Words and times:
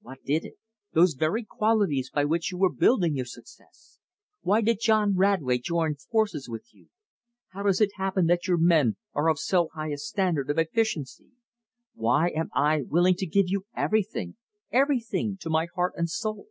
What 0.00 0.24
did 0.24 0.44
it? 0.44 0.54
Those 0.92 1.14
very 1.14 1.44
qualities 1.44 2.10
by 2.12 2.24
which 2.24 2.50
you 2.50 2.58
were 2.58 2.72
building 2.72 3.14
your 3.14 3.24
success. 3.26 4.00
Why 4.40 4.60
did 4.60 4.80
John 4.80 5.14
Radway 5.14 5.58
join 5.62 5.94
forces 5.94 6.48
with 6.48 6.74
you? 6.74 6.88
How 7.50 7.62
does 7.62 7.80
it 7.80 7.92
happen 7.96 8.26
that 8.26 8.48
your 8.48 8.58
men 8.58 8.96
are 9.14 9.28
of 9.30 9.38
so 9.38 9.68
high 9.72 9.90
a 9.92 9.96
standard 9.96 10.50
of 10.50 10.58
efficiency? 10.58 11.30
Why 11.94 12.30
am 12.30 12.50
I 12.56 12.82
willing 12.88 13.14
to 13.18 13.26
give 13.28 13.46
you 13.48 13.66
everything, 13.76 14.34
EVERYTHING, 14.72 15.38
to 15.42 15.48
my 15.48 15.68
heart 15.72 15.92
and 15.96 16.10
soul? 16.10 16.48